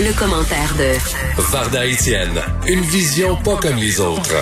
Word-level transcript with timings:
Le 0.00 0.14
commentaire 0.16 0.70
de 0.78 0.94
Varda 1.50 1.84
Etienne, 1.84 2.38
une 2.68 2.82
vision 2.82 3.34
pas 3.42 3.56
comme 3.60 3.76
les 3.76 4.00
autres. 4.00 4.38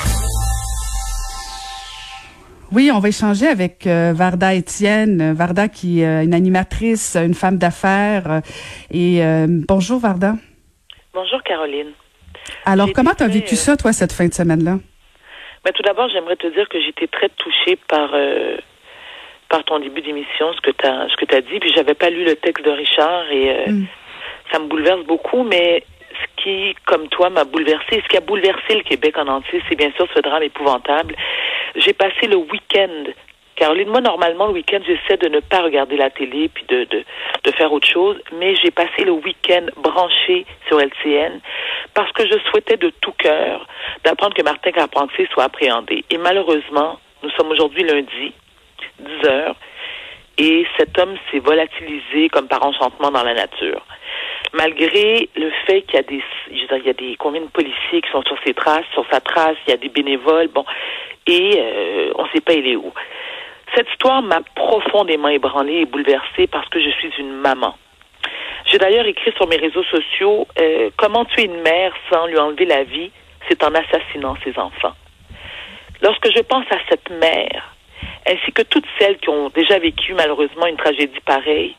Oui, 2.73 2.91
on 2.93 2.99
va 2.99 3.09
échanger 3.09 3.47
avec 3.47 3.87
euh, 3.87 4.13
Varda 4.15 4.55
Etienne. 4.55 5.33
Varda 5.33 5.69
qui 5.69 6.03
est 6.03 6.07
euh, 6.07 6.25
une 6.25 6.35
animatrice, 6.35 7.17
une 7.17 7.33
femme 7.35 7.57
d'affaires. 7.57 8.43
et 8.91 9.25
euh, 9.25 9.47
bonjour 9.49 9.99
Varda. 9.99 10.35
Bonjour 11.15 11.43
Caroline. 11.43 11.93
Alors, 12.67 12.89
comment 12.95 13.15
tu 13.15 13.23
as 13.23 13.29
vécu 13.29 13.57
ça, 13.57 13.77
toi, 13.77 13.93
cette 13.93 14.13
fin 14.13 14.29
de 14.29 14.35
semaine-là? 14.35 14.79
Ben, 15.65 15.73
tout 15.73 15.83
d'abord, 15.83 16.09
j'aimerais 16.11 16.37
te 16.37 16.47
dire 16.49 16.69
que 16.69 16.81
j'étais 16.81 17.07
très 17.07 17.31
touchée 17.31 17.79
par 17.89 18.11
euh, 18.13 18.59
par 19.49 19.65
ton 19.65 19.79
début 19.79 20.03
d'émission, 20.03 20.53
ce 20.55 20.61
que 20.61 20.71
tu 20.71 20.87
as 20.87 21.09
ce 21.09 21.17
que 21.17 21.25
tu 21.25 21.43
dit, 21.51 21.61
puis 21.61 21.73
j'avais 21.75 21.95
pas 21.95 22.11
lu 22.11 22.25
le 22.25 22.37
texte 22.37 22.65
de 22.65 22.71
Richard 22.71 23.25
et 23.31 23.51
euh, 23.51 23.73
Mm. 23.73 23.87
Ça 24.51 24.59
me 24.59 24.67
bouleverse 24.67 25.05
beaucoup, 25.05 25.43
mais 25.43 25.85
ce 26.13 26.43
qui, 26.43 26.75
comme 26.87 27.09
toi, 27.09 27.31
m'a 27.31 27.45
bouleversé, 27.45 28.03
ce 28.03 28.09
qui 28.09 28.17
a 28.17 28.21
bouleversé 28.21 28.75
le 28.75 28.83
Québec 28.83 29.17
en 29.19 29.29
entier, 29.29 29.63
c'est 29.69 29.77
bien 29.77 29.93
sûr 29.97 30.07
ce 30.15 30.21
drame 30.21 30.43
épouvantable. 30.43 31.15
J'ai 31.77 31.93
passé 31.93 32.27
le 32.27 32.37
week-end. 32.37 33.05
Caroline, 33.57 33.89
moi, 33.89 34.01
normalement, 34.01 34.47
le 34.49 34.53
week-end, 34.53 34.81
j'essaie 34.87 35.17
de 35.17 35.29
ne 35.29 35.41
pas 35.41 35.63
regarder 35.63 35.97
la 35.97 36.11
télé 36.11 36.49
puis 36.49 36.65
de, 36.69 36.85
de, 36.85 37.05
de 37.45 37.51
faire 37.53 37.73
autre 37.73 37.89
chose, 37.89 38.17
mais 38.35 38.55
j'ai 38.57 38.71
passé 38.71 39.05
le 39.05 39.13
week-end 39.13 39.67
branché 39.79 40.45
sur 40.69 40.79
LCN 40.79 41.41
parce 41.95 42.13
que 42.13 42.27
je 42.27 42.39
souhaitais 42.51 42.77
de 42.77 42.91
tout 43.01 43.13
cœur 43.13 43.67
d'apprendre 44.05 44.35
que 44.35 44.43
Martin 44.43 44.73
Carpentier 44.73 45.27
soit 45.33 45.45
appréhendé. 45.45 46.05
Et 46.11 46.19
malheureusement, 46.19 46.99
nous 47.23 47.31
sommes 47.31 47.51
aujourd'hui 47.51 47.83
lundi, 47.83 48.33
10 48.99 49.29
heures, 49.29 49.57
et 50.39 50.67
cet 50.77 50.99
homme 50.99 51.17
s'est 51.31 51.39
volatilisé 51.39 52.29
comme 52.29 52.49
par 52.49 52.63
enchantement 52.63 53.11
dans 53.11 53.23
la 53.23 53.33
nature. 53.33 53.83
Malgré 54.53 55.29
le 55.37 55.51
fait 55.67 55.83
qu'il 55.83 55.95
y 55.95 55.99
a 55.99 56.03
des, 56.03 56.23
je 56.51 56.61
veux 56.63 56.67
dire, 56.67 56.77
il 56.79 56.87
y 56.87 56.91
a 56.91 56.93
des 56.93 57.17
combien 57.17 57.41
de 57.41 57.49
policiers 57.49 58.01
qui 58.01 58.11
sont 58.11 58.23
sur 58.23 58.37
ses 58.45 58.55
traces, 58.55 58.87
sur 58.93 59.05
sa 59.11 59.21
trace, 59.21 59.57
il 59.67 59.71
y 59.71 59.75
a 59.75 59.77
des 59.77 59.89
bénévoles, 59.89 60.49
bon, 60.49 60.65
et 61.27 61.55
euh, 61.59 62.13
on 62.17 62.25
ne 62.25 62.29
sait 62.31 62.41
pas 62.41 62.55
il 62.55 62.67
est 62.67 62.77
où. 62.77 62.93
Cette 63.75 63.89
histoire 63.91 64.23
m'a 64.23 64.41
profondément 64.55 65.29
ébranlée 65.29 65.81
et 65.81 65.85
bouleversée 65.87 66.47
parce 66.47 66.69
que 66.69 66.81
je 66.81 66.91
suis 66.91 67.13
une 67.19 67.33
maman. 67.33 67.77
J'ai 68.67 68.79
d'ailleurs 68.79 69.07
écrit 69.07 69.33
sur 69.33 69.47
mes 69.49 69.57
réseaux 69.57 69.85
sociaux 69.85 70.47
euh, 70.61 70.91
comment 70.97 71.25
tuer 71.25 71.45
une 71.45 71.61
mère 71.61 71.93
sans 72.11 72.27
lui 72.27 72.39
enlever 72.39 72.65
la 72.65 72.85
vie, 72.85 73.11
c'est 73.49 73.63
en 73.63 73.75
assassinant 73.75 74.37
ses 74.45 74.59
enfants. 74.59 74.95
Lorsque 76.03 76.31
je 76.35 76.41
pense 76.43 76.65
à 76.71 76.79
cette 76.89 77.11
mère, 77.11 77.75
ainsi 78.29 78.53
que 78.53 78.63
toutes 78.63 78.87
celles 78.99 79.19
qui 79.19 79.29
ont 79.29 79.51
déjà 79.51 79.79
vécu 79.79 80.15
malheureusement 80.15 80.67
une 80.67 80.77
tragédie 80.77 81.21
pareille, 81.25 81.77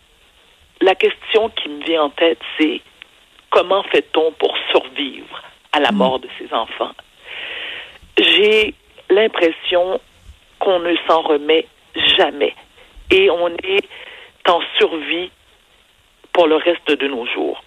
la 0.82 0.96
question 0.96 1.50
qui 1.50 1.70
me 1.70 1.84
vient 1.84 2.04
en 2.04 2.10
tête, 2.10 2.40
c'est 2.60 2.82
comment 3.50 3.84
fait-on 3.84 4.32
pour 4.34 4.56
survivre 4.72 5.44
à 5.72 5.80
la 5.80 5.92
mort 5.92 6.20
de 6.20 6.30
ses 6.38 6.54
enfants? 6.54 6.94
J'ai 8.18 8.74
l'impression 9.10 10.00
qu'on 10.60 10.80
ne 10.80 10.96
s'en 11.08 11.22
remet 11.22 11.68
jamais. 12.18 12.56
Et 13.12 13.30
on 13.30 13.50
est 13.50 13.88
en 14.48 14.62
survie 14.78 15.32
pour 16.34 16.48
le 16.48 16.56
reste 16.56 16.92
de 16.92 17.08
nos 17.08 17.26
jours. 17.26 17.62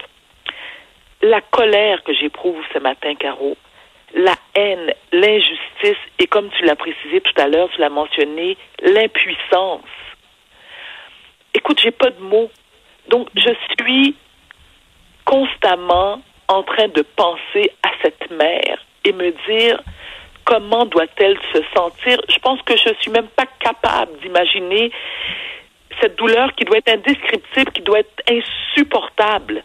La 1.22 1.40
colère 1.40 2.02
que 2.02 2.14
j'éprouve 2.14 2.62
ce 2.72 2.78
matin, 2.78 3.14
Caro, 3.14 3.56
la 4.14 4.34
haine, 4.54 4.92
l'injustice 5.12 5.98
et 6.18 6.26
comme 6.26 6.50
tu 6.50 6.64
l'as 6.64 6.76
précisé 6.76 7.20
tout 7.20 7.40
à 7.40 7.46
l'heure, 7.46 7.68
tu 7.74 7.80
l'as 7.80 7.90
mentionné, 7.90 8.56
l'impuissance. 8.82 9.82
Écoute, 11.54 11.80
j'ai 11.82 11.90
pas 11.90 12.10
de 12.10 12.20
mots. 12.20 12.50
Donc, 13.10 13.28
je 13.34 13.50
suis 13.76 14.14
constamment 15.24 16.22
en 16.46 16.62
train 16.62 16.86
de 16.88 17.02
penser 17.02 17.72
à 17.82 17.90
cette 18.02 18.30
mère 18.30 18.78
et 19.04 19.12
me 19.12 19.32
dire 19.48 19.82
comment 20.44 20.86
doit-elle 20.86 21.36
se 21.52 21.60
sentir? 21.74 22.20
Je 22.28 22.38
pense 22.38 22.62
que 22.62 22.76
je 22.76 22.94
suis 23.00 23.10
même 23.10 23.26
pas 23.28 23.46
capable 23.58 24.16
d'imaginer 24.20 24.92
cette 26.00 26.16
douleur 26.16 26.54
qui 26.54 26.64
doit 26.64 26.78
être 26.78 26.92
indescriptible, 26.92 27.72
qui 27.72 27.82
doit 27.82 27.98
être 27.98 28.22
insupportable. 28.28 29.62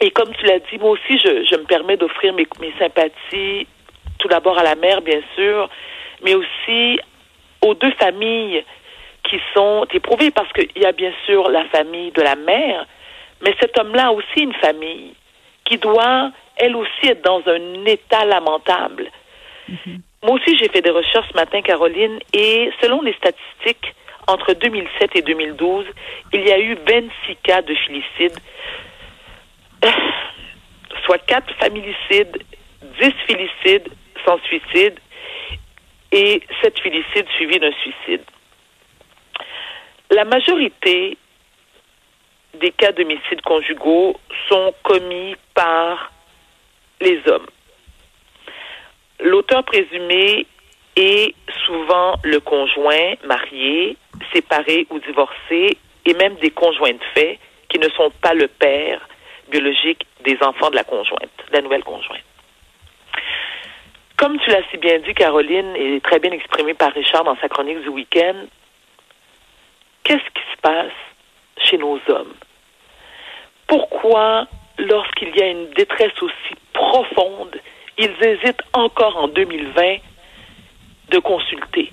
Et 0.00 0.10
comme 0.10 0.32
tu 0.34 0.44
l'as 0.44 0.60
dit, 0.60 0.78
moi 0.78 0.90
aussi, 0.90 1.18
je, 1.18 1.56
me 1.56 1.64
permets 1.64 1.96
d'offrir 1.96 2.34
mes 2.34 2.46
sympathies, 2.78 3.66
tout 4.18 4.28
d'abord 4.28 4.58
à 4.58 4.62
la 4.62 4.74
mère, 4.74 5.00
bien 5.00 5.20
sûr, 5.34 5.70
mais 6.22 6.34
aussi 6.34 7.00
aux 7.62 7.74
deux 7.74 7.92
familles 7.92 8.62
qui 9.30 9.40
sont 9.54 9.86
éprouvées, 9.92 10.32
parce 10.32 10.52
qu'il 10.52 10.82
y 10.82 10.84
a 10.84 10.92
bien 10.92 11.12
sûr 11.24 11.48
la 11.48 11.64
famille 11.66 12.10
de 12.10 12.20
la 12.20 12.34
mère, 12.34 12.86
mais 13.40 13.54
cet 13.60 13.78
homme-là 13.78 14.08
a 14.08 14.10
aussi 14.10 14.40
une 14.40 14.54
famille 14.54 15.14
qui 15.64 15.78
doit, 15.78 16.32
elle 16.56 16.74
aussi, 16.74 17.06
être 17.06 17.22
dans 17.22 17.42
un 17.46 17.84
état 17.86 18.24
lamentable. 18.24 19.08
Moi 20.22 20.34
aussi, 20.34 20.58
j'ai 20.58 20.68
fait 20.68 20.82
des 20.82 20.90
recherches 20.90 21.28
ce 21.30 21.36
matin, 21.36 21.62
Caroline, 21.62 22.18
et 22.32 22.70
selon 22.82 23.02
les 23.02 23.14
statistiques, 23.14 23.94
entre 24.26 24.52
2007 24.52 25.16
et 25.16 25.22
2012, 25.22 25.86
il 26.32 26.46
y 26.46 26.52
a 26.52 26.58
eu 26.58 26.76
26 26.86 27.36
cas 27.36 27.62
de 27.62 27.74
filicide, 27.74 28.36
soit 31.04 31.18
4 31.18 31.54
familicides, 31.54 32.36
10 33.00 33.12
filicides 33.26 33.88
sans 34.24 34.38
suicide 34.40 34.98
et 36.12 36.42
7 36.62 36.78
filicides 36.80 37.28
suivis 37.36 37.60
d'un 37.60 37.72
suicide. 37.72 38.22
La 40.10 40.24
majorité 40.24 41.16
des 42.54 42.72
cas 42.72 42.90
d'homicides 42.90 43.42
conjugaux 43.42 44.18
sont 44.48 44.74
commis 44.82 45.36
par 45.54 46.12
les 47.00 47.20
hommes. 47.28 47.46
L'auteur 49.20 49.62
présumé 49.64 50.46
est 50.96 51.34
souvent 51.64 52.16
le 52.24 52.40
conjoint 52.40 53.14
marié, 53.24 53.96
séparé 54.32 54.86
ou 54.90 54.98
divorcé, 54.98 55.78
et 56.04 56.14
même 56.14 56.34
des 56.36 56.50
conjoints 56.50 56.92
de 56.92 57.04
fait 57.14 57.38
qui 57.68 57.78
ne 57.78 57.88
sont 57.90 58.10
pas 58.20 58.34
le 58.34 58.48
père 58.48 59.06
biologique 59.48 60.06
des 60.24 60.36
enfants 60.42 60.70
de 60.70 60.76
la 60.76 60.84
conjointe, 60.84 61.30
de 61.50 61.52
la 61.52 61.62
nouvelle 61.62 61.84
conjointe. 61.84 62.24
Comme 64.16 64.38
tu 64.40 64.50
l'as 64.50 64.62
si 64.70 64.76
bien 64.76 64.98
dit, 64.98 65.14
Caroline, 65.14 65.76
et 65.76 66.00
très 66.00 66.18
bien 66.18 66.32
exprimé 66.32 66.74
par 66.74 66.92
Richard 66.92 67.24
dans 67.24 67.36
sa 67.36 67.48
chronique 67.48 67.80
du 67.82 67.88
week-end, 67.88 68.46
qu'est-ce 70.10 70.30
qui 70.34 70.42
se 70.52 70.60
passe 70.60 70.92
chez 71.62 71.78
nos 71.78 72.00
hommes? 72.08 72.34
Pourquoi, 73.68 74.48
lorsqu'il 74.76 75.36
y 75.36 75.40
a 75.40 75.46
une 75.46 75.70
détresse 75.70 76.20
aussi 76.20 76.54
profonde, 76.72 77.56
ils 77.96 78.12
hésitent 78.20 78.62
encore 78.72 79.16
en 79.16 79.28
2020 79.28 79.98
de 81.10 81.18
consulter? 81.20 81.92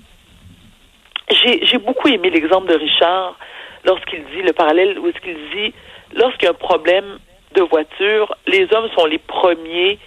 J'ai 1.30 1.78
beaucoup 1.78 2.08
aimé 2.08 2.30
l'exemple 2.30 2.66
de 2.66 2.74
Richard 2.74 3.36
lorsqu'il 3.84 4.24
dit, 4.24 4.42
le 4.42 4.52
parallèle 4.52 4.98
où 4.98 5.06
est-ce 5.06 5.20
qu'il 5.20 5.38
dit, 5.54 5.72
lorsqu'il 6.14 6.46
y 6.46 6.48
a 6.48 6.50
un 6.50 6.54
problème 6.54 7.20
de 7.54 7.62
voiture, 7.62 8.34
les 8.48 8.66
hommes 8.74 8.90
sont 8.96 9.06
les 9.06 9.18
premiers 9.18 10.00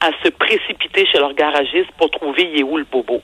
à 0.00 0.10
se 0.22 0.28
précipiter 0.28 1.06
chez 1.06 1.18
leur 1.18 1.32
garagiste 1.32 1.90
pour 1.96 2.10
trouver 2.10 2.52
il 2.54 2.66
le 2.66 2.84
bobo. 2.84 3.22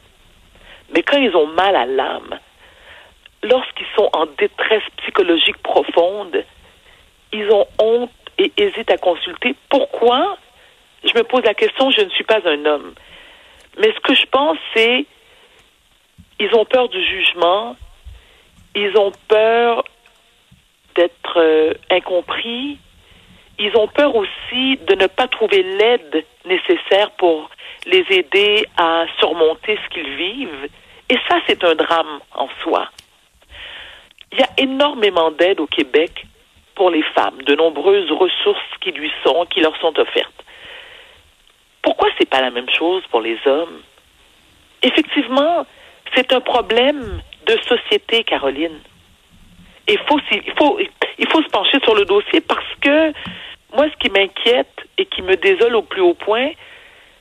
Mais 0.94 1.02
quand 1.02 1.18
ils 1.18 1.36
ont 1.36 1.48
mal 1.48 1.76
à 1.76 1.84
l'âme, 1.84 2.38
lorsqu'ils 3.42 3.86
sont 3.96 4.08
en 4.12 4.26
détresse 4.38 4.82
psychologique 4.98 5.58
profonde, 5.58 6.44
ils 7.32 7.50
ont 7.50 7.66
honte 7.78 8.10
et 8.38 8.52
hésitent 8.56 8.90
à 8.90 8.98
consulter. 8.98 9.54
Pourquoi? 9.68 10.36
Je 11.04 11.12
me 11.14 11.22
pose 11.22 11.42
la 11.44 11.54
question, 11.54 11.90
je 11.90 12.02
ne 12.02 12.10
suis 12.10 12.24
pas 12.24 12.40
un 12.44 12.64
homme. 12.64 12.94
Mais 13.78 13.92
ce 13.94 14.00
que 14.00 14.14
je 14.14 14.26
pense, 14.26 14.58
c'est 14.74 15.06
ils 16.38 16.54
ont 16.54 16.64
peur 16.64 16.88
du 16.88 17.02
jugement, 17.04 17.76
ils 18.74 18.96
ont 18.96 19.12
peur 19.28 19.84
d'être 20.96 21.38
euh, 21.38 21.74
incompris, 21.90 22.78
ils 23.58 23.76
ont 23.76 23.88
peur 23.88 24.16
aussi 24.16 24.78
de 24.88 24.94
ne 24.94 25.06
pas 25.06 25.28
trouver 25.28 25.62
l'aide 25.62 26.24
nécessaire 26.46 27.10
pour 27.12 27.50
les 27.86 28.04
aider 28.10 28.66
à 28.76 29.04
surmonter 29.18 29.78
ce 29.84 29.94
qu'ils 29.94 30.16
vivent. 30.16 30.68
Et 31.10 31.18
ça, 31.28 31.40
c'est 31.46 31.62
un 31.62 31.74
drame 31.74 32.20
en 32.34 32.48
soi. 32.62 32.89
Il 34.40 34.44
y 34.44 34.62
a 34.62 34.70
énormément 34.70 35.30
d'aide 35.32 35.60
au 35.60 35.66
Québec 35.66 36.24
pour 36.74 36.88
les 36.88 37.02
femmes, 37.14 37.42
de 37.42 37.54
nombreuses 37.54 38.10
ressources 38.10 38.72
qui 38.80 38.90
lui 38.90 39.12
sont, 39.22 39.44
qui 39.50 39.60
leur 39.60 39.78
sont 39.82 39.92
offertes. 40.00 40.42
Pourquoi 41.82 42.08
c'est 42.16 42.26
pas 42.26 42.40
la 42.40 42.50
même 42.50 42.70
chose 42.70 43.02
pour 43.10 43.20
les 43.20 43.36
hommes? 43.44 43.82
Effectivement, 44.80 45.66
c'est 46.14 46.32
un 46.32 46.40
problème 46.40 47.20
de 47.44 47.58
société, 47.68 48.24
Caroline. 48.24 48.80
Il 49.86 49.98
faut, 50.08 50.18
il 50.30 50.52
faut, 50.56 50.78
il 51.18 51.28
faut 51.28 51.42
se 51.42 51.48
pencher 51.50 51.78
sur 51.84 51.94
le 51.94 52.06
dossier 52.06 52.40
parce 52.40 52.74
que 52.80 53.12
moi, 53.74 53.88
ce 53.92 53.96
qui 53.98 54.08
m'inquiète 54.08 54.88
et 54.96 55.04
qui 55.04 55.20
me 55.20 55.36
désole 55.36 55.76
au 55.76 55.82
plus 55.82 56.00
haut 56.00 56.14
point, 56.14 56.48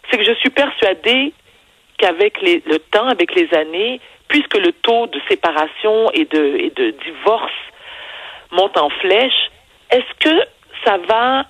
c'est 0.09 0.17
que 0.17 0.23
je 0.23 0.35
suis 0.35 0.51
persuadée 0.51 1.33
qu'avec 1.97 2.41
le 2.41 2.77
temps, 2.77 3.09
avec 3.09 3.35
les 3.35 3.53
années, 3.53 3.99
puisque 4.29 4.57
le 4.57 4.71
taux 4.71 5.07
de 5.07 5.19
séparation 5.27 6.09
et 6.11 6.25
de, 6.25 6.91
divorce 7.03 7.51
monte 8.51 8.77
en 8.77 8.89
flèche, 8.89 9.51
est-ce 9.91 10.13
que 10.19 10.45
ça 10.85 10.97
va 10.97 11.45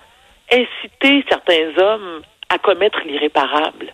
inciter 0.50 1.24
certains 1.28 1.78
hommes 1.78 2.22
à 2.48 2.58
commettre 2.58 2.98
l'irréparable? 3.04 3.92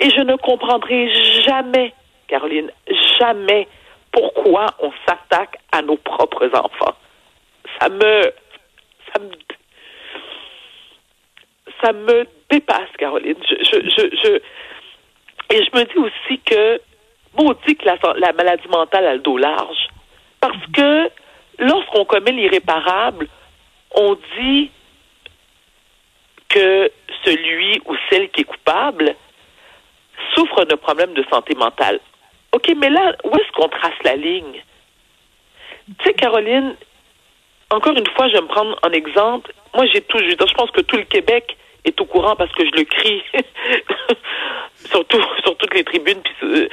Et 0.00 0.10
je 0.10 0.20
ne 0.20 0.36
comprendrai 0.36 1.08
jamais, 1.42 1.94
Caroline, 2.28 2.70
jamais 3.18 3.66
pourquoi 4.12 4.66
on 4.80 4.92
s'attaque 5.06 5.56
à 5.72 5.80
nos 5.80 5.96
propres 5.96 6.50
enfants. 6.54 6.96
Ça 7.80 7.88
me, 7.88 8.32
ça 9.12 9.20
me, 9.20 9.30
ça 11.82 11.92
me 11.92 12.26
dépasse, 12.50 12.90
Caroline. 12.98 13.36
Je, 13.48 13.56
je, 13.64 14.16
je, 14.22 14.40
et 15.50 15.64
je 15.64 15.78
me 15.78 15.84
dis 15.84 15.98
aussi 15.98 16.40
que, 16.40 16.80
dit 17.66 17.76
que 17.76 17.84
la, 17.84 17.96
la 18.16 18.32
maladie 18.32 18.68
mentale 18.68 19.06
a 19.06 19.14
le 19.14 19.20
dos 19.20 19.36
large. 19.36 19.88
Parce 20.40 20.66
que 20.72 21.10
lorsqu'on 21.58 22.04
commet 22.04 22.32
l'irréparable, 22.32 23.28
on 23.94 24.16
dit 24.38 24.70
que 26.48 26.90
celui 27.24 27.80
ou 27.86 27.96
celle 28.10 28.28
qui 28.30 28.42
est 28.42 28.44
coupable 28.44 29.14
souffre 30.34 30.64
d'un 30.64 30.76
problème 30.76 31.12
de 31.14 31.24
santé 31.30 31.54
mentale. 31.54 32.00
OK, 32.52 32.72
mais 32.76 32.90
là, 32.90 33.14
où 33.24 33.36
est-ce 33.36 33.52
qu'on 33.52 33.68
trace 33.68 33.98
la 34.04 34.16
ligne? 34.16 34.62
Tu 35.98 36.04
sais, 36.04 36.14
Caroline, 36.14 36.74
encore 37.70 37.96
une 37.96 38.06
fois, 38.16 38.28
je 38.28 38.34
vais 38.34 38.40
me 38.40 38.48
prendre 38.48 38.78
en 38.82 38.90
exemple. 38.90 39.52
Moi, 39.74 39.86
j'ai 39.92 40.00
tout, 40.00 40.18
je, 40.18 40.34
pense 40.54 40.70
que 40.70 40.80
tout 40.82 40.96
le 40.96 41.04
Québec 41.04 41.56
est 41.84 42.00
au 42.00 42.04
courant 42.04 42.36
parce 42.36 42.52
que 42.52 42.64
je 42.64 42.70
le 42.70 42.84
crie, 42.84 43.22
surtout 44.90 45.20
sur 45.42 45.56
toutes 45.56 45.74
les 45.74 45.84
tribunes, 45.84 46.22
euh, 46.42 46.68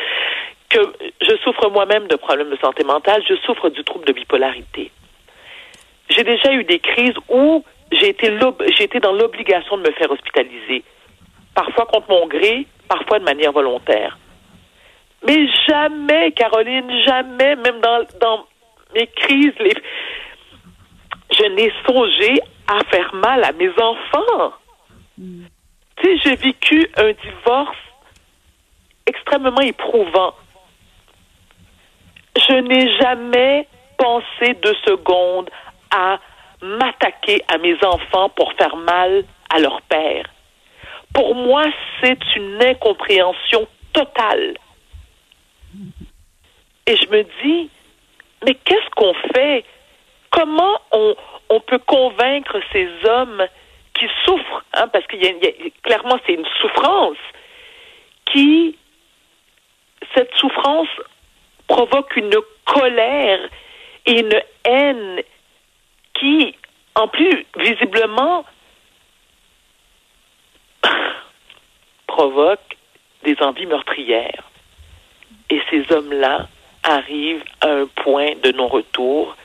que 0.73 0.93
je 1.21 1.35
souffre 1.43 1.69
moi-même 1.69 2.07
de 2.07 2.15
problèmes 2.15 2.49
de 2.49 2.57
santé 2.57 2.83
mentale, 2.83 3.23
je 3.27 3.35
souffre 3.45 3.69
du 3.69 3.83
trouble 3.83 4.05
de 4.05 4.13
bipolarité. 4.13 4.91
J'ai 6.09 6.23
déjà 6.23 6.51
eu 6.53 6.63
des 6.63 6.79
crises 6.79 7.15
où 7.29 7.63
j'ai 7.91 8.09
été, 8.09 8.37
j'ai 8.75 8.83
été 8.83 8.99
dans 8.99 9.13
l'obligation 9.13 9.77
de 9.77 9.83
me 9.83 9.91
faire 9.91 10.09
hospitaliser, 10.09 10.83
parfois 11.53 11.85
contre 11.85 12.09
mon 12.09 12.27
gré, 12.27 12.65
parfois 12.87 13.19
de 13.19 13.23
manière 13.23 13.51
volontaire. 13.51 14.17
Mais 15.25 15.47
jamais, 15.67 16.31
Caroline, 16.31 16.91
jamais, 17.05 17.55
même 17.55 17.79
dans, 17.79 18.05
dans 18.19 18.45
mes 18.95 19.07
crises, 19.07 19.53
les... 19.59 19.73
je 21.31 21.45
n'ai 21.55 21.71
songé 21.87 22.41
à 22.67 22.83
faire 22.85 23.13
mal 23.13 23.43
à 23.43 23.51
mes 23.53 23.69
enfants. 23.69 24.53
Tu 25.17 26.03
sais, 26.03 26.17
j'ai 26.23 26.35
vécu 26.35 26.89
un 26.97 27.11
divorce 27.11 27.77
extrêmement 29.05 29.61
éprouvant. 29.61 30.33
Je 32.35 32.53
n'ai 32.53 32.97
jamais 32.97 33.67
pensé 33.97 34.53
deux 34.61 34.75
secondes 34.85 35.49
à 35.91 36.19
m'attaquer 36.61 37.41
à 37.47 37.57
mes 37.57 37.75
enfants 37.83 38.29
pour 38.29 38.53
faire 38.53 38.75
mal 38.75 39.23
à 39.49 39.59
leur 39.59 39.81
père. 39.83 40.25
Pour 41.13 41.35
moi, 41.35 41.63
c'est 42.01 42.19
une 42.35 42.61
incompréhension 42.63 43.67
totale. 43.91 44.55
Et 46.87 46.97
je 46.97 47.07
me 47.09 47.23
dis, 47.43 47.69
mais 48.45 48.55
qu'est-ce 48.55 48.89
qu'on 48.95 49.13
fait? 49.33 49.63
Comment 50.31 50.79
on, 50.91 51.15
peut 51.67 51.79
convaincre 51.79 52.59
ces 52.71 52.89
hommes 53.07 53.45
qui 53.93 54.05
souffrent, 54.25 54.65
hein, 54.73 54.87
parce 54.87 55.05
qu'il 55.05 55.23
y, 55.23 55.27
a 55.27 55.51
clairement 55.83 56.17
c'est 56.25 56.33
une 56.33 56.47
souffrance 56.59 57.17
qui 58.25 58.75
cette 60.15 60.33
souffrance 60.35 60.89
provoque 61.73 62.15
une 62.15 62.35
colère 62.65 63.39
et 64.05 64.19
une 64.19 64.39
haine 64.63 65.23
qui, 66.13 66.55
en 66.93 67.07
plus, 67.07 67.47
visiblement, 67.57 68.45
provoque 72.07 72.77
des 73.23 73.35
envies 73.41 73.65
meurtrières. 73.65 74.43
Et 75.49 75.59
ces 75.71 75.91
hommes-là 75.91 76.47
arrivent 76.83 77.43
à 77.61 77.69
un 77.69 77.87
point 77.87 78.35
de 78.43 78.51
non-retour 78.51 79.35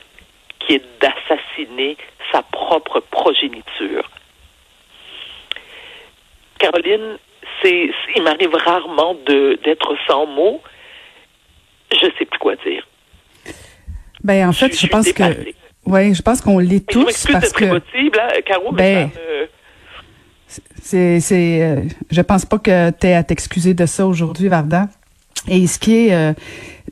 qui 0.59 0.75
est 0.75 1.01
d'assassiner 1.01 1.97
sa 2.31 2.43
propre 2.43 2.99
progéniture. 2.99 4.07
Caroline, 6.59 7.17
il 7.63 8.21
m'arrive 8.21 8.53
rarement 8.53 9.15
d'être 9.15 9.95
sans 10.05 10.27
mots. 10.27 10.61
Je 11.91 12.07
sais 12.17 12.25
plus 12.25 12.39
quoi 12.39 12.55
dire. 12.57 12.87
Ben, 14.23 14.49
en 14.49 14.53
fait, 14.53 14.77
je, 14.77 14.87
pense 14.87 15.11
que, 15.11 15.23
oui, 15.85 16.13
je 16.13 16.21
pense 16.21 16.41
qu'on 16.41 16.59
l'est 16.59 16.85
tous 16.87 17.27
je 17.27 17.31
parce 17.31 17.51
que. 17.51 17.79
Possible, 17.79 18.19
hein, 18.19 18.41
Caro, 18.45 18.71
ben, 18.73 19.09
c'est, 20.81 21.19
c'est, 21.19 21.61
euh, 21.61 21.81
je 22.09 22.21
pense 22.21 22.45
pas 22.45 22.57
que 22.57 22.89
tu 22.91 23.07
aies 23.07 23.13
à 23.13 23.23
t'excuser 23.23 23.73
de 23.73 23.85
ça 23.85 24.07
aujourd'hui, 24.07 24.47
Varda. 24.47 24.87
Et 25.47 25.67
ce 25.67 25.79
qui 25.79 26.07
est, 26.07 26.13
euh, 26.13 26.33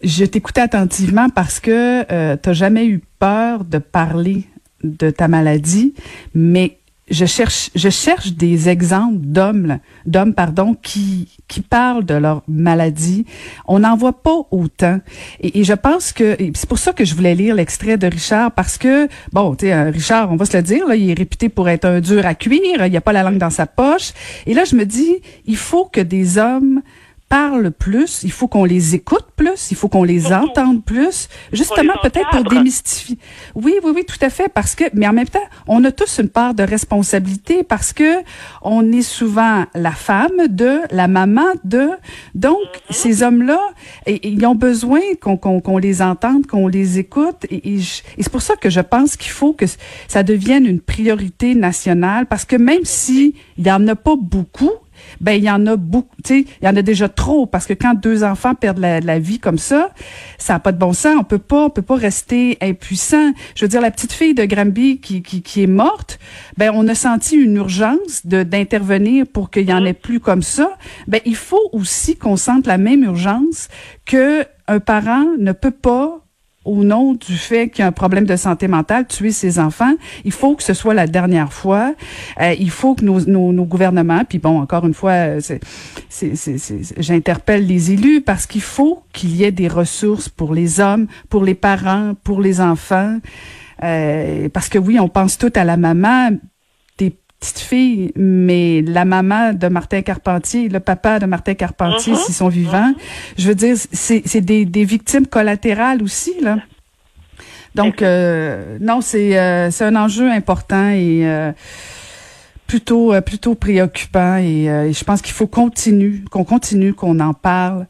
je 0.04 0.26
t'écoutais 0.26 0.62
attentivement 0.62 1.30
parce 1.30 1.60
que 1.60 2.06
euh, 2.12 2.38
tu 2.42 2.50
n'as 2.50 2.54
jamais 2.54 2.86
eu 2.86 3.02
peur 3.20 3.66
de 3.66 3.78
parler 3.80 4.44
de 4.84 5.10
ta 5.10 5.28
maladie, 5.28 5.94
mais 6.34 6.78
je 7.10 7.26
cherche, 7.26 7.70
je 7.74 7.90
cherche 7.90 8.34
des 8.34 8.70
exemples 8.70 9.20
d'hommes, 9.20 9.80
d'hommes, 10.06 10.34
pardon, 10.34 10.76
qui, 10.82 11.30
qui 11.48 11.62
parlent 11.62 12.06
de 12.06 12.16
leur 12.16 12.44
maladie. 12.48 13.26
On 13.68 13.80
n'en 13.80 13.96
voit 13.96 14.22
pas 14.22 14.36
autant. 14.52 15.00
Et, 15.40 15.64
je 15.64 15.74
pense 15.74 16.12
que, 16.12 16.36
c'est 16.54 16.68
pour 16.68 16.80
ça 16.80 16.94
que 16.94 17.06
je 17.06 17.16
voulais 17.16 17.36
lire 17.36 17.56
l'extrait 17.56 17.98
de 17.98 18.08
Richard, 18.08 18.52
parce 18.52 18.78
que, 18.78 19.08
bon, 19.32 19.56
tu 19.56 19.68
sais, 19.68 19.74
euh, 19.74 19.90
Richard, 19.90 20.32
on 20.32 20.36
va 20.36 20.46
se 20.46 20.58
le 20.58 20.64
dire, 20.64 20.88
là, 20.88 20.96
il 20.96 21.10
est 21.10 21.18
réputé 21.18 21.50
pour 21.50 21.70
être 21.70 21.86
un 21.86 22.02
dur 22.02 22.26
à 22.26 22.36
cuire, 22.36 22.86
il 22.86 22.92
n'y 22.92 22.98
a 22.98 23.02
pas 23.02 23.14
la 23.14 23.24
langue 23.24 23.38
dans 23.38 23.50
sa 23.50 23.66
poche. 23.66 24.12
Et 24.46 24.54
là, 24.54 24.66
je 24.66 24.76
me 24.76 24.86
dis, 24.86 25.16
il 25.46 25.58
faut 25.58 25.86
que 25.86 26.02
des 26.02 26.38
hommes 26.38 26.82
parlent 27.30 27.72
plus, 27.72 28.24
il 28.24 28.32
faut 28.32 28.48
qu'on 28.48 28.64
les 28.64 28.96
écoute 28.96 29.26
plus, 29.36 29.72
il 29.72 29.78
faut 29.78 29.90
qu'on 29.90 30.04
les 30.04 30.32
entende 30.34 30.84
plus, 30.84 31.28
justement 31.52 31.94
peut-être 32.02 32.30
pour 32.30 32.44
démystifier. 32.44 33.18
Oui, 33.54 33.76
oui, 33.84 33.92
oui, 33.96 34.06
tout 34.06 34.18
à 34.22 34.30
fait, 34.30 34.50
parce 34.50 34.76
que, 34.76 34.86
mais 34.94 35.08
en 35.08 35.14
même 35.14 35.28
temps, 35.28 35.40
on 35.68 35.84
a 35.84 35.92
tous 35.92 36.20
une 36.20 36.30
part 36.30 36.54
de 36.54 36.64
responsabilité 36.64 37.64
parce 37.64 37.94
que 37.94 38.24
on 38.62 38.92
est 38.92 39.02
souvent 39.02 39.66
la 39.76 39.92
femme 39.92 40.48
de, 40.50 40.80
la 40.92 41.08
maman 41.08 41.48
de, 41.64 41.90
donc 42.34 42.60
mm-hmm. 42.60 42.94
ces 42.94 43.24
hommes-là, 43.24 43.60
ils 44.08 44.46
ont 44.46 44.56
besoin 44.56 45.02
qu'on 45.22 45.78
les 45.78 46.02
entende, 46.02 46.48
qu'on 46.48 46.68
les 46.68 46.98
écoute, 46.98 47.46
et, 47.50 47.76
et 47.76 47.82
c'est 47.82 48.32
pour 48.32 48.42
ça 48.42 48.56
que 48.56 48.70
je 48.70 48.82
pense 48.82 49.18
qu'il 49.18 49.32
faut 49.32 49.54
que 49.54 49.66
ça 50.08 50.24
devienne 50.24 50.66
une 50.66 50.80
priorité 50.80 51.56
nationale, 51.56 52.26
parce 52.26 52.46
que 52.46 52.56
même 52.56 52.86
si 52.86 53.36
il 53.58 53.68
y 53.68 53.72
en 53.72 53.86
a 53.88 53.96
pas 53.96 54.16
beaucoup, 54.16 54.72
ben 55.22 55.34
il 55.34 55.44
y 55.44 55.50
en 55.50 55.66
a 55.68 55.76
beaucoup, 55.76 56.16
tu 56.24 56.42
sais, 56.42 56.46
il 56.62 56.66
y 56.66 56.68
en 56.68 56.76
a 56.76 56.82
déjà 56.82 57.10
trop 57.10 57.46
parce 57.46 57.66
que 57.66 57.74
quand 57.74 57.94
deux 57.94 58.24
enfants 58.24 58.56
perdent 58.56 58.80
la, 58.80 59.20
vie 59.20 59.40
comme 59.40 59.58
ça, 59.58 59.92
ça 60.38 60.54
n'a 60.54 60.60
pas 60.60 60.72
de 60.72 60.78
bon 60.78 60.94
sens. 60.94 61.16
On 61.20 61.24
peut 61.24 61.38
pas, 61.38 61.66
on 61.66 61.70
peut 61.70 61.82
pas 61.82 61.96
rester 61.96 62.58
impuissant. 62.62 63.32
Je 63.56 63.66
veux 63.66 63.70
dire, 63.70 63.82
la 63.82 63.92
petite 63.92 64.14
fille 64.14 64.34
de 64.34 64.46
Granby 64.46 65.00
qui, 65.00 65.22
qui, 65.22 65.42
qui 65.42 65.64
est 65.64 65.68
morte, 65.68 66.20
ben 66.58 66.72
on 66.74 66.88
a 66.88 66.96
senti 66.96 67.36
une 67.36 67.56
urgence 67.56 68.26
de 68.26 68.44
d'intervenir 68.44 69.26
pour 69.26 69.50
qu'il 69.50 69.68
y 69.68 69.74
en 69.74 69.84
ait 69.86 69.94
plus 69.94 70.20
comme 70.20 70.44
ça. 70.44 70.78
Ben 71.08 71.22
il 71.26 71.36
faut 71.36 71.70
aussi 71.72 72.16
qu'on 72.16 72.38
sente 72.38 72.68
la 72.68 72.78
même 72.78 73.04
urgence 73.04 73.70
que 74.06 74.46
un 74.68 74.80
parent 74.80 75.26
ne 75.38 75.52
peut 75.52 75.72
pas 75.72 76.22
au 76.68 76.84
nom 76.84 77.14
du 77.14 77.38
fait 77.38 77.70
qu'il 77.70 77.80
y 77.80 77.84
a 77.84 77.88
un 77.88 77.92
problème 77.92 78.26
de 78.26 78.36
santé 78.36 78.68
mentale, 78.68 79.08
tuer 79.08 79.32
ses 79.32 79.58
enfants. 79.58 79.94
Il 80.26 80.32
faut 80.32 80.56
que 80.56 80.64
ce 80.64 80.74
soit 80.74 80.94
la 80.94 81.08
dernière 81.08 81.54
fois. 81.54 81.96
Euh, 82.42 82.54
il 82.60 82.70
faut 82.70 82.96
que 82.96 83.04
nos, 83.04 83.22
nos, 83.22 83.54
nos, 83.54 83.66
gouvernements, 83.66 84.24
puis 84.28 84.40
bon, 84.40 84.60
encore 84.62 84.86
une 84.86 84.94
fois, 84.94 85.40
j'interpelle 86.98 87.66
les 87.66 87.92
élus 87.92 88.22
parce 88.22 88.46
qu'il 88.46 88.62
faut 88.62 89.04
qu'il 89.14 89.36
y 89.36 89.44
ait 89.44 89.52
des 89.52 89.68
ressources 89.68 90.30
pour 90.30 90.54
les 90.54 90.80
hommes, 90.80 91.08
pour 91.30 91.44
les 91.44 91.56
parents, 91.56 92.14
pour 92.24 92.42
les 92.42 92.62
enfants. 92.62 93.20
Euh, 93.84 94.50
parce 94.50 94.70
que 94.70 94.78
oui, 94.78 95.00
on 95.00 95.10
pense 95.10 95.38
tout 95.38 95.54
à 95.56 95.64
la 95.64 95.78
maman, 95.78 96.32
petite 97.40 97.60
fille, 97.60 98.12
mais 98.16 98.82
la 98.82 99.06
maman 99.06 99.54
de 99.54 99.68
Martin 99.68 100.02
Carpentier, 100.02 100.70
le 100.70 100.80
papa 100.80 101.20
de 101.20 101.26
Martin 101.26 101.54
Carpentier, 101.54 102.14
uh-huh. 102.14 102.26
s'ils 102.26 102.36
sont 102.36 102.50
vivants, 102.50 102.92
uh-huh. 102.92 103.34
je 103.38 103.48
veux 103.48 103.56
dire, 103.56 103.76
c'est 103.78 104.42
des, 104.42 104.66
des 104.66 104.84
victimes 104.84 105.28
collatérales 105.28 106.02
aussi, 106.02 106.34
là. 106.42 106.58
Donc, 107.78 108.02
euh, 108.02 108.78
non, 108.82 109.02
c'est 109.02 109.38
euh, 109.40 109.70
un 109.82 109.96
enjeu 109.96 110.30
important 110.32 110.90
et 110.90 111.22
euh, 111.28 111.52
plutôt 112.66 113.14
plutôt 113.22 113.54
préoccupant 113.54 114.38
et, 114.38 114.92
je 114.92 115.04
pense 115.04 115.22
qu'il 115.22 115.34
faut 115.34 115.48
continuer, 115.48 116.22
qu'on 116.32 116.44
continue, 116.44 116.94
qu'on 116.94 117.20
en 117.20 117.34
parle, 117.34 117.86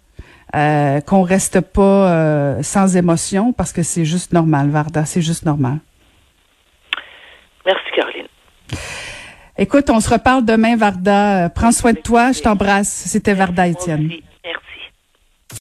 qu'on 0.53 1.21
reste 1.23 1.61
pas 1.61 2.61
sans 2.61 2.97
émotion 2.97 3.53
parce 3.53 3.71
que 3.71 3.81
c'est 3.81 4.05
juste 4.05 4.33
normal, 4.33 4.69
Varda, 4.69 5.05
c'est 5.05 5.21
juste 5.21 5.45
normal. 5.45 5.77
Merci, 7.65 7.83
Caroline. 7.95 8.27
Écoute, 9.59 9.89
on 9.89 9.99
se 9.99 10.09
reparle 10.09 10.45
demain, 10.45 10.75
Varda. 10.75 11.49
Prends 11.49 11.71
soin 11.71 11.93
de 11.93 11.97
toi. 11.97 12.31
Je 12.31 12.41
t'embrasse. 12.41 12.89
C'était 13.07 13.33
Varda 13.33 13.67
Étienne. 13.67 14.09